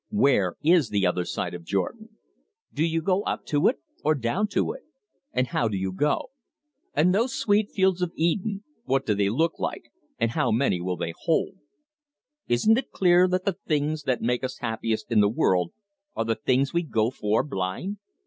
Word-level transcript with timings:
Where 0.09 0.55
is 0.63 0.89
the 0.89 1.05
other 1.05 1.25
side 1.25 1.53
of 1.53 1.63
Jordan? 1.63 2.17
Do 2.73 2.83
you 2.83 3.03
go 3.03 3.21
up 3.21 3.45
to 3.45 3.67
it, 3.67 3.77
or 4.03 4.15
down 4.15 4.47
to 4.47 4.71
it? 4.73 4.81
And 5.31 5.49
how 5.49 5.67
do 5.67 5.77
you 5.77 5.91
go? 5.91 6.31
And 6.95 7.13
those 7.13 7.35
sweet 7.37 7.69
fields 7.69 8.01
of 8.01 8.11
Eden, 8.15 8.63
what 8.85 9.05
do 9.05 9.13
they 9.13 9.29
look 9.29 9.59
like, 9.59 9.91
and 10.17 10.31
how 10.31 10.49
many 10.49 10.81
will 10.81 10.97
they 10.97 11.13
hold? 11.15 11.53
Isn't 12.47 12.79
it 12.79 12.89
clear 12.89 13.27
that 13.27 13.45
the 13.45 13.59
things 13.67 14.01
that 14.05 14.23
make 14.23 14.43
us 14.43 14.57
happiest 14.57 15.11
in 15.11 15.21
this 15.21 15.33
world 15.35 15.71
are 16.15 16.25
the 16.25 16.33
things 16.33 16.73
we 16.73 16.81
go 16.81 17.11
for 17.11 17.43
blind?" 17.43 17.97